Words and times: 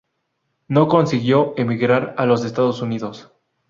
No 0.67 0.87
consiguió 0.87 1.53
emigrar 1.57 2.15
a 2.17 2.25
los 2.25 2.43
Estados 2.43 2.81
Unidos. 2.81 3.31